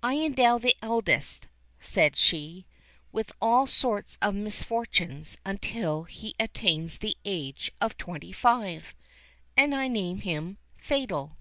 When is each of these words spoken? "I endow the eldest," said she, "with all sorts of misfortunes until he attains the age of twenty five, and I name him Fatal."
"I 0.00 0.16
endow 0.18 0.58
the 0.58 0.76
eldest," 0.80 1.48
said 1.80 2.14
she, 2.14 2.66
"with 3.10 3.32
all 3.42 3.66
sorts 3.66 4.16
of 4.22 4.32
misfortunes 4.32 5.38
until 5.44 6.04
he 6.04 6.36
attains 6.38 6.98
the 6.98 7.16
age 7.24 7.72
of 7.80 7.96
twenty 7.98 8.30
five, 8.30 8.94
and 9.56 9.74
I 9.74 9.88
name 9.88 10.18
him 10.20 10.58
Fatal." 10.76 11.36